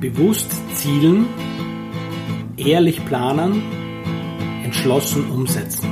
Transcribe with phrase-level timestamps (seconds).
[0.00, 1.26] Bewusst zielen,
[2.58, 3.62] ehrlich planen,
[4.62, 5.88] entschlossen umsetzen.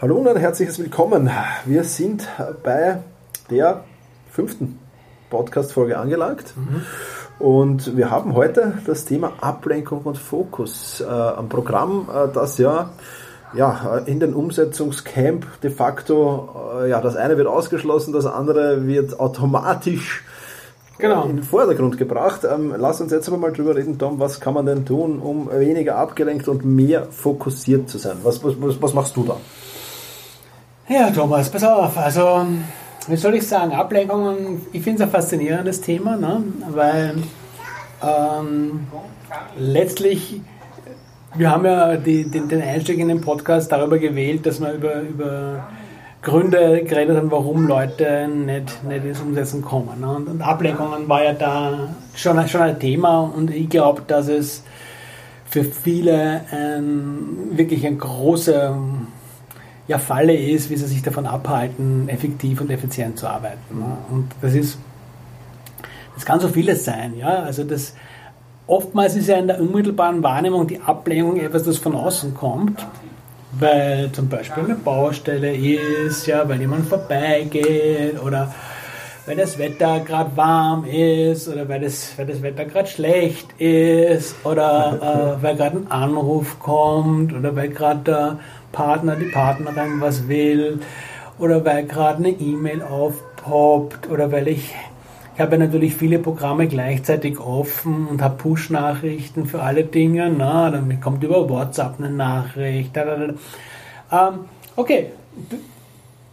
[0.00, 1.28] Hallo und ein herzliches Willkommen.
[1.64, 2.28] Wir sind
[2.62, 2.98] bei
[3.50, 3.82] der
[4.30, 4.78] fünften
[5.28, 6.54] Podcast-Folge angelangt.
[6.56, 6.82] Mhm.
[7.44, 12.90] Und wir haben heute das Thema Ablenkung und Fokus äh, am Programm, äh, das ja
[13.54, 19.20] ja, in den Umsetzungscamp de facto, äh, ja, das eine wird ausgeschlossen, das andere wird
[19.20, 20.24] automatisch
[20.98, 21.24] genau.
[21.24, 22.42] in den Vordergrund gebracht.
[22.44, 25.50] Ähm, lass uns jetzt aber mal drüber reden, Tom, was kann man denn tun, um
[25.50, 28.18] weniger abgelenkt und mehr fokussiert zu sein?
[28.22, 29.36] Was, was, was machst du da?
[30.88, 32.46] Ja, Thomas, pass auf, also,
[33.06, 36.42] wie soll ich sagen, Ablenkungen, ich finde es ein faszinierendes Thema, ne?
[36.70, 37.14] weil
[38.02, 38.86] ähm,
[39.58, 40.40] letztlich
[41.34, 45.00] wir haben ja die, den, den, Einstieg in den Podcast darüber gewählt, dass wir über,
[45.00, 45.68] über
[46.20, 50.00] Gründe geredet haben, warum Leute nicht, nicht ins Umsetzen kommen.
[50.00, 50.08] Ne?
[50.08, 54.62] Und, und, Ablenkungen war ja da schon, schon ein Thema und ich glaube, dass es
[55.46, 58.78] für viele ein, wirklich ein großer
[59.88, 63.78] ja, Falle ist, wie sie sich davon abhalten, effektiv und effizient zu arbeiten.
[63.78, 63.96] Ne?
[64.10, 64.78] Und das ist,
[66.14, 67.16] das kann so vieles sein.
[67.16, 67.42] Ja?
[67.42, 67.94] Also das,
[68.66, 72.86] oftmals ist ja in der unmittelbaren Wahrnehmung die Ablehnung etwas, das von außen kommt,
[73.58, 78.52] weil zum Beispiel eine Baustelle ist, ja, weil jemand vorbeigeht oder
[79.26, 84.34] weil das Wetter gerade warm ist oder weil das, weil das Wetter gerade schlecht ist
[84.44, 88.38] oder äh, weil gerade ein Anruf kommt oder weil gerade der
[88.72, 90.80] Partner, die Partnerin was will
[91.38, 94.74] oder weil gerade eine E-Mail aufpoppt oder weil ich
[95.34, 100.30] ich habe natürlich viele Programme gleichzeitig offen und habe Push-Nachrichten für alle Dinge.
[100.36, 102.94] Na, dann kommt über WhatsApp eine Nachricht.
[102.96, 103.38] Ähm,
[104.76, 105.06] okay,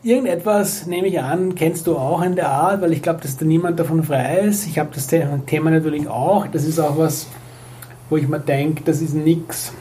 [0.04, 3.46] irgendetwas nehme ich an, kennst du auch in der Art, weil ich glaube, dass da
[3.46, 4.68] niemand davon frei ist.
[4.68, 6.48] Ich habe das Thema natürlich auch.
[6.48, 7.28] Das ist auch was,
[8.10, 9.72] wo ich mir denke, das ist nichts,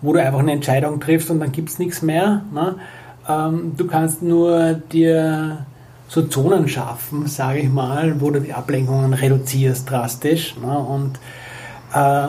[0.00, 2.42] wo du einfach eine Entscheidung triffst und dann gibt es nichts mehr.
[2.54, 2.76] Ne?
[3.28, 5.66] Ähm, du kannst nur dir
[6.12, 10.56] so Zonen schaffen, sage ich mal, wo du die Ablenkungen reduzierst drastisch.
[10.60, 10.78] Ne?
[10.78, 11.18] Und
[11.94, 12.28] äh,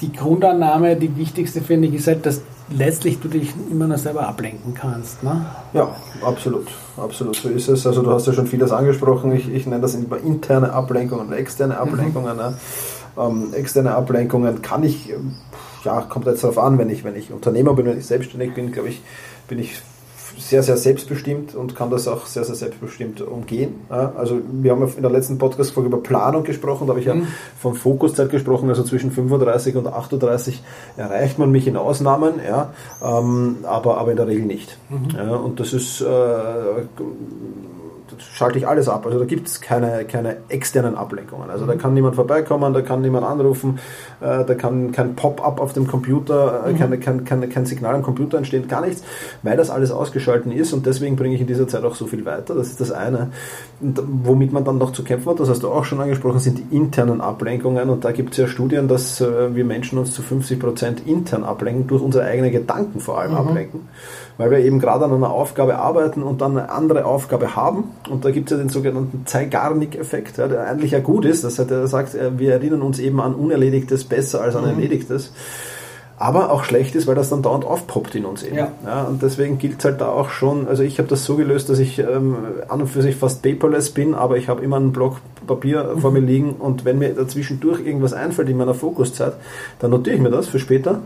[0.00, 4.28] die Grundannahme, die wichtigste finde ich, ist halt, dass letztlich du dich immer noch selber
[4.28, 5.24] ablenken kannst.
[5.24, 5.44] Ne?
[5.72, 5.88] Ja,
[6.22, 6.68] absolut.
[6.96, 7.84] Absolut, so ist es.
[7.84, 9.32] Also du hast ja schon vieles angesprochen.
[9.32, 11.80] Ich, ich nenne das immer interne Ablenkungen und externe mhm.
[11.80, 12.34] Ablenkungen.
[12.34, 12.42] Mhm.
[12.42, 12.54] Ne?
[13.18, 15.12] Ähm, externe Ablenkungen kann ich,
[15.84, 18.70] ja, kommt jetzt darauf an, wenn ich, wenn ich Unternehmer bin, wenn ich selbstständig bin,
[18.70, 19.02] glaube ich,
[19.48, 19.82] bin ich
[20.40, 23.74] sehr, sehr selbstbestimmt und kann das auch sehr, sehr selbstbestimmt umgehen.
[23.88, 27.26] Also wir haben in der letzten Podcast-Folge über Planung gesprochen, da habe ich ja mhm.
[27.58, 30.62] von Fokuszeit gesprochen, also zwischen 35 und 38
[30.96, 34.78] erreicht man mich in Ausnahmen, ja, ähm, aber, aber in der Regel nicht.
[34.88, 35.08] Mhm.
[35.16, 36.06] Ja, und das ist äh,
[38.18, 39.06] schalte ich alles ab.
[39.06, 41.50] Also da gibt es keine, keine externen Ablenkungen.
[41.50, 41.78] Also da mhm.
[41.78, 43.78] kann niemand vorbeikommen, da kann niemand anrufen,
[44.20, 46.78] äh, da kann kein Pop-up auf dem Computer, äh, mhm.
[46.78, 49.02] keine, kein, keine, kein Signal am Computer entstehen, gar nichts,
[49.42, 52.24] weil das alles ausgeschalten ist und deswegen bringe ich in dieser Zeit auch so viel
[52.24, 52.54] weiter.
[52.54, 53.30] Das ist das eine.
[53.80, 56.58] Und womit man dann noch zu kämpfen hat, das hast du auch schon angesprochen, sind
[56.58, 60.22] die internen Ablenkungen und da gibt es ja Studien, dass äh, wir Menschen uns zu
[60.22, 63.38] 50 Prozent intern ablenken, durch unsere eigenen Gedanken vor allem mhm.
[63.38, 63.80] ablenken
[64.40, 67.84] weil wir eben gerade an einer Aufgabe arbeiten und dann eine andere Aufgabe haben.
[68.08, 71.44] Und da gibt es ja den sogenannten Zeigarnik-Effekt, ja, der eigentlich ja gut ist.
[71.44, 74.70] Das heißt, er sagt, äh, wir erinnern uns eben an Unerledigtes besser als an mhm.
[76.20, 78.56] Aber auch schlecht ist, weil das dann dauernd aufpoppt in uns eben.
[78.56, 78.72] Ja.
[78.84, 81.70] ja und deswegen gilt es halt da auch schon, also ich habe das so gelöst,
[81.70, 82.36] dass ich ähm,
[82.68, 85.16] an und für sich fast paperless bin, aber ich habe immer einen Block
[85.46, 89.32] Papier vor mir liegen und wenn mir dazwischendurch irgendwas einfällt in meiner Fokuszeit,
[89.78, 91.00] dann notiere ich mir das für später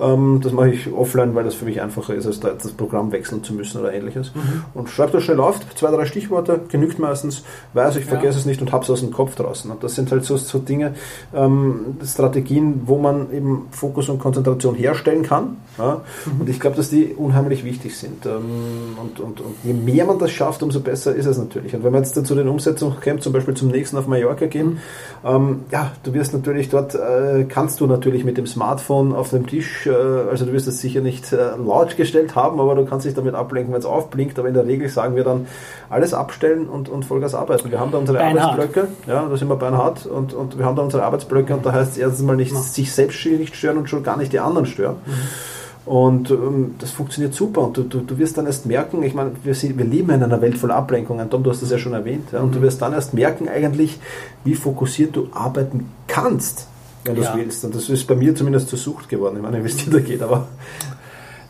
[0.00, 3.44] ähm, das mache ich offline, weil das für mich einfacher ist, als das Programm wechseln
[3.44, 4.34] zu müssen oder ähnliches.
[4.34, 4.64] Mhm.
[4.74, 7.44] Und schreibe das schnell auf, zwei, drei Stichworte, genügt meistens,
[7.74, 8.40] weiß ich, vergesse ja.
[8.40, 9.70] es nicht und habe es aus dem Kopf draußen.
[9.70, 10.94] Und das sind halt so, so Dinge,
[11.34, 15.56] ähm, Strategien, wo man eben Fokus und Konzentration herstellen kann.
[15.78, 16.02] Ja?
[16.26, 16.40] Mhm.
[16.40, 18.26] Und ich glaube, dass die unheimlich wichtig sind.
[18.26, 21.74] Ähm, und, und, und je mehr man das schafft, umso besser ist es natürlich.
[21.74, 24.78] Und wenn man jetzt zu den Umsetzungscamps zum Beispiel zum nächsten auf Mallorca gehen, mhm.
[25.24, 29.46] ähm, ja, du wirst natürlich dort, äh, kannst du natürlich mit dem Smartphone auf dem
[29.46, 33.06] Tisch äh, also du wirst es sicher nicht äh, laut gestellt haben, aber du kannst
[33.06, 34.38] dich damit ablenken, wenn es aufblinkt.
[34.38, 35.46] Aber in der Regel sagen wir dann
[35.88, 37.70] alles abstellen und, und Vollgas arbeiten.
[37.70, 38.52] Wir haben da unsere Beinhard.
[38.52, 41.72] Arbeitsblöcke, ja, da sind wir beinhart und, und wir haben da unsere Arbeitsblöcke und da
[41.72, 44.66] heißt es erstens mal nicht sich selbst nicht stören und schon gar nicht die anderen
[44.66, 44.96] stören.
[45.06, 45.90] Mhm.
[45.90, 47.62] Und ähm, das funktioniert super.
[47.62, 50.40] Und du, du, du wirst dann erst merken, ich meine, wir, wir leben in einer
[50.40, 51.28] Welt voller Ablenkungen.
[51.30, 52.28] Tom, du hast das ja schon erwähnt.
[52.32, 52.54] Ja, und mhm.
[52.54, 53.98] du wirst dann erst merken, eigentlich,
[54.44, 56.66] wie fokussiert du arbeiten kannst
[57.04, 57.36] wenn du es ja.
[57.36, 57.64] willst.
[57.64, 59.36] Und das ist bei mir zumindest zur Sucht geworden.
[59.36, 60.48] Ich meine, wie es dir da geht, aber.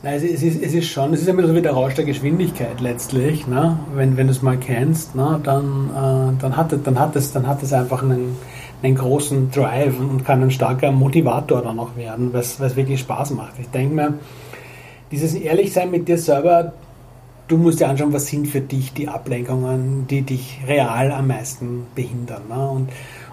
[0.03, 2.81] Nein, es, ist, es ist schon, es ist immer so wie der Rausch der Geschwindigkeit
[2.81, 3.47] letztlich.
[3.47, 3.79] Ne?
[3.95, 5.39] Wenn, wenn du es mal kennst, ne?
[5.43, 8.35] dann, äh, dann, hat dann, hat es, dann hat es einfach einen,
[8.83, 13.33] einen großen Drive und kann ein starker Motivator dann auch werden, was, was wirklich Spaß
[13.33, 13.59] macht.
[13.59, 14.15] Ich denke mir,
[15.13, 16.73] dieses Ehrlichsein mit dir selber,
[17.49, 21.87] du musst dir anschauen, was sind für dich die Ablenkungen, die dich real am meisten
[21.95, 22.43] behindern.
[22.49, 22.71] Ne?
[22.71, 22.89] Und,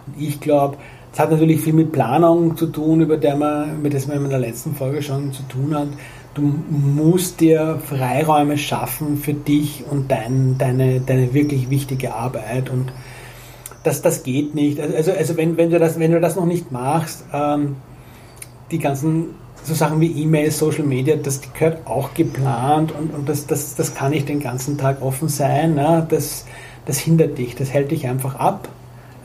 [0.05, 0.75] und ich glaube,
[1.13, 4.29] es hat natürlich viel mit Planung zu tun, über der man, mit das man in
[4.29, 5.87] der letzten Folge schon zu tun hat.
[6.37, 12.69] Du musst dir Freiräume schaffen für dich und dein, deine, deine wirklich wichtige Arbeit.
[12.69, 12.91] Und
[13.83, 14.79] das, das geht nicht.
[14.79, 17.77] Also, also wenn, wenn, du das, wenn du das noch nicht machst, ähm,
[18.69, 19.29] die ganzen
[19.63, 23.95] so Sachen wie E-Mails, Social Media, das gehört auch geplant und, und das, das, das
[23.95, 25.73] kann nicht den ganzen Tag offen sein.
[25.73, 26.05] Ne?
[26.07, 26.45] Das,
[26.85, 28.69] das hindert dich, das hält dich einfach ab.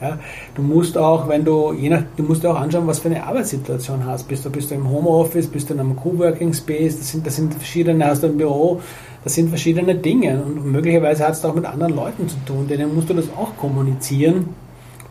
[0.03, 0.19] Ja,
[0.57, 4.05] du musst auch, wenn du, je nach, du musst auch anschauen, was für eine Arbeitssituation
[4.05, 4.27] hast.
[4.27, 7.37] Bist du, bist du im Homeoffice, bist du in einem Coworking Space, das sind, das
[7.37, 8.81] sind verschiedene, hast du ein Büro,
[9.23, 12.93] das sind verschiedene Dinge und möglicherweise hat es auch mit anderen Leuten zu tun, denen
[12.93, 14.49] musst du das auch kommunizieren,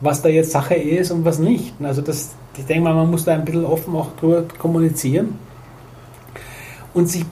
[0.02, 1.74] was da jetzt Sache ist und was nicht.
[1.82, 5.36] Also das, ich denke mal, man muss da ein bisschen offen auch drüber kommunizieren
[6.94, 7.24] und sich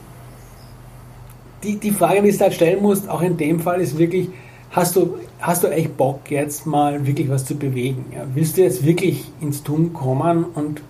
[1.62, 4.30] die, die Frage, die du halt stellen musst, auch in dem Fall, ist wirklich,
[4.70, 8.06] hast du, hast du echt Bock, jetzt mal wirklich was zu bewegen?
[8.14, 8.24] Ja?
[8.34, 10.82] Willst du jetzt wirklich ins Tun kommen und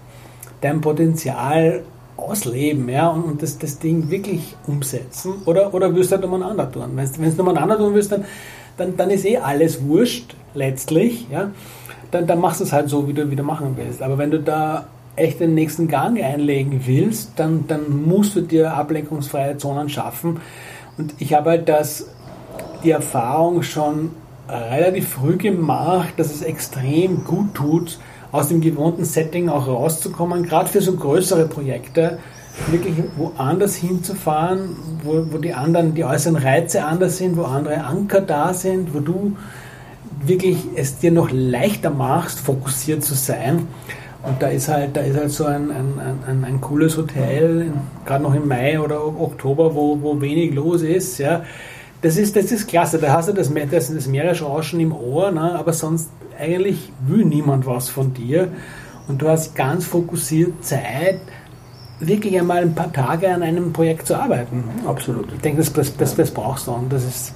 [0.61, 1.83] dein Potenzial
[2.17, 3.09] ausleben ja?
[3.09, 5.35] und, und das, das Ding wirklich umsetzen?
[5.47, 6.85] Oder, oder willst du halt anders tun?
[6.95, 8.25] Wenn du es anders tun willst, dann,
[8.77, 11.27] dann, dann ist eh alles wurscht, letztlich.
[11.31, 11.51] Ja?
[12.11, 14.03] Dann, dann machst du es halt so, wie du wieder machen willst.
[14.03, 14.87] Aber wenn du da
[15.17, 20.41] echt den nächsten Gang einlegen willst, dann, dann musst du dir ablenkungsfreie Zonen schaffen.
[20.99, 22.07] Und ich habe halt das
[22.83, 24.11] die Erfahrung schon
[24.49, 27.99] relativ früh gemacht, dass es extrem gut tut,
[28.33, 32.19] aus dem gewohnten Setting auch rauszukommen, gerade für so größere Projekte,
[32.69, 38.21] wirklich woanders hinzufahren, wo, wo die anderen, die äußeren Reize anders sind, wo andere Anker
[38.21, 39.37] da sind, wo du
[40.23, 43.67] wirklich es dir noch leichter machst, fokussiert zu sein.
[44.23, 45.95] Und da ist halt, da ist halt so ein, ein,
[46.27, 47.73] ein, ein cooles Hotel,
[48.05, 51.43] gerade noch im Mai oder Oktober, wo, wo wenig los ist, ja,
[52.03, 52.99] das ist, das ist klasse.
[52.99, 55.59] Da hast du das, das, das Meeresrauschen im Ohr, ne?
[55.59, 58.49] aber sonst eigentlich will niemand was von dir.
[59.09, 61.21] Und du hast ganz fokussiert Zeit,
[61.99, 64.65] wirklich einmal ein paar Tage an einem Projekt zu arbeiten.
[64.87, 65.33] Absolut.
[65.35, 66.73] Ich denke, das, das, das, das brauchst du.
[66.73, 67.35] Und das ist,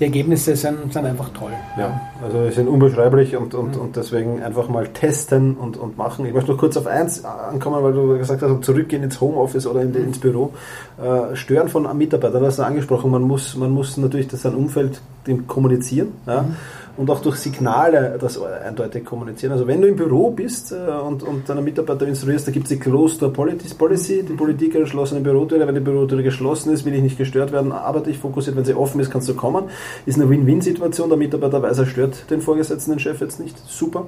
[0.00, 1.52] die Ergebnisse sind, sind einfach toll.
[1.78, 3.82] Ja, also sind unbeschreiblich und, und, mhm.
[3.82, 6.26] und deswegen einfach mal testen und, und machen.
[6.26, 9.82] Ich möchte noch kurz auf eins ankommen, weil du gesagt hast, zurückgehen ins Homeoffice oder
[9.82, 10.52] in, ins Büro.
[10.98, 13.10] Äh, Stören von Mitarbeitern, das hast du angesprochen.
[13.10, 15.00] Man muss, man muss natürlich das sein Umfeld
[15.46, 16.08] kommunizieren.
[16.26, 16.42] Ja?
[16.42, 16.56] Mhm
[16.96, 19.52] und auch durch Signale das eindeutig kommunizieren.
[19.52, 22.70] Also wenn du im Büro bist äh, und, und deine Mitarbeiter instruierst, da gibt es
[22.70, 25.66] die Closed Door Policy, die Politik der geschlossenen Bürotüre.
[25.66, 28.56] Wenn die Bürotüre geschlossen ist, will ich nicht gestört werden, arbeite ich fokussiert.
[28.56, 29.64] Wenn sie offen ist, kannst du kommen.
[30.06, 31.08] Ist eine Win-Win-Situation.
[31.08, 33.56] Der Mitarbeiter weiß, er stört den Vorgesetzten, den Chef jetzt nicht.
[33.68, 34.06] Super.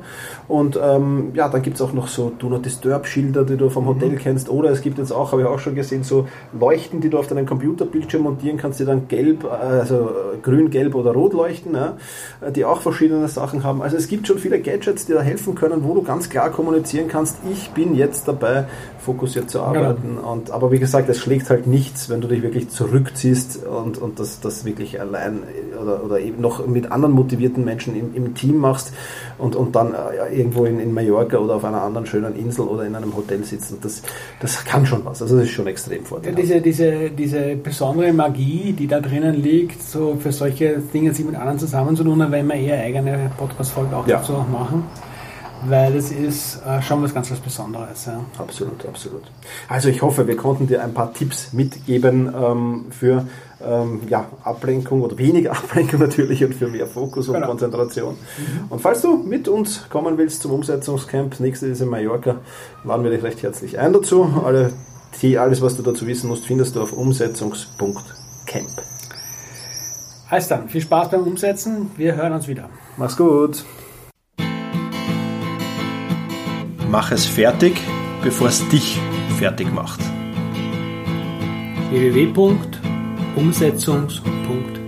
[0.48, 3.86] Und ähm, ja, dann gibt es auch noch so Do Not Disturb-Schilder, die du vom
[3.86, 4.18] Hotel mhm.
[4.18, 4.48] kennst.
[4.48, 6.28] Oder es gibt jetzt auch, habe ich auch schon gesehen, so
[6.58, 10.10] Leuchten, die du auf deinen Computerbildschirm montieren kannst, die dann gelb, äh, also
[10.42, 11.96] grün, gelb oder rot leuchten, ja,
[12.50, 13.82] die auch auch verschiedene Sachen haben.
[13.82, 17.08] Also es gibt schon viele Gadgets, die da helfen können, wo du ganz klar kommunizieren
[17.08, 18.64] kannst, ich bin jetzt dabei,
[18.98, 20.18] fokussiert zu arbeiten.
[20.22, 20.28] Ja.
[20.28, 24.20] Und, aber wie gesagt, es schlägt halt nichts, wenn du dich wirklich zurückziehst und, und
[24.20, 25.42] das, das wirklich allein
[25.76, 28.92] oder, oder eben noch mit anderen motivierten Menschen im, im Team machst
[29.38, 32.84] und, und dann äh, irgendwo in, in Mallorca oder auf einer anderen schönen Insel oder
[32.84, 33.72] in einem Hotel sitzt.
[33.72, 34.02] Und das,
[34.40, 35.22] das kann schon was.
[35.22, 36.38] Also das ist schon extrem vorteilhaft.
[36.38, 41.24] Ja, diese, diese, diese besondere Magie, die da drinnen liegt, so für solche Dinge sich
[41.24, 44.18] mit anderen zusammenzutun, wenn wir eher eigene Podcast-Folge auch ja.
[44.18, 44.84] dazu machen
[45.68, 48.06] weil es ist äh, schon was ganz was Besonderes.
[48.06, 48.20] Ja.
[48.38, 49.22] Absolut, absolut.
[49.68, 53.26] Also ich hoffe, wir konnten dir ein paar Tipps mitgeben ähm, für
[53.64, 57.46] ähm, ja, Ablenkung oder weniger Ablenkung natürlich und für mehr Fokus und genau.
[57.46, 58.14] Konzentration.
[58.14, 58.66] Mhm.
[58.70, 62.36] Und falls du mit uns kommen willst zum Umsetzungscamp, nächstes ist in Mallorca,
[62.84, 64.42] laden wir dich recht herzlich ein dazu.
[64.44, 64.72] Alle,
[65.22, 68.70] die, alles, was du dazu wissen musst, findest du auf umsetzungs.camp.
[70.28, 71.90] Alles dann, viel Spaß beim Umsetzen.
[71.96, 72.68] Wir hören uns wieder.
[72.96, 73.64] Mach's gut.
[76.90, 77.80] Mach es fertig,
[78.22, 78.98] bevor es dich
[79.38, 80.00] fertig macht.
[81.90, 84.85] www.umsetzungs.de